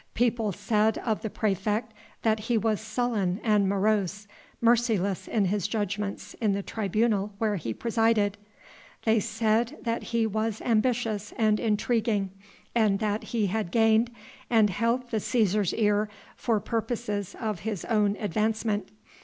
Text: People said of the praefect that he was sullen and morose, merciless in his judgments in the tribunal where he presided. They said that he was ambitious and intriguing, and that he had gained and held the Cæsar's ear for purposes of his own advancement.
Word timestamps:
People 0.15 0.51
said 0.51 0.97
of 0.97 1.21
the 1.21 1.29
praefect 1.29 1.93
that 2.23 2.39
he 2.39 2.57
was 2.57 2.81
sullen 2.81 3.39
and 3.43 3.69
morose, 3.69 4.27
merciless 4.59 5.27
in 5.27 5.45
his 5.45 5.67
judgments 5.67 6.33
in 6.41 6.53
the 6.53 6.63
tribunal 6.63 7.33
where 7.37 7.55
he 7.55 7.71
presided. 7.71 8.35
They 9.05 9.19
said 9.19 9.77
that 9.83 10.01
he 10.05 10.25
was 10.25 10.59
ambitious 10.63 11.33
and 11.37 11.59
intriguing, 11.59 12.31
and 12.73 12.97
that 12.97 13.25
he 13.25 13.45
had 13.45 13.69
gained 13.69 14.09
and 14.49 14.71
held 14.71 15.11
the 15.11 15.17
Cæsar's 15.17 15.71
ear 15.75 16.09
for 16.35 16.59
purposes 16.59 17.35
of 17.39 17.59
his 17.59 17.85
own 17.85 18.15
advancement. 18.19 18.89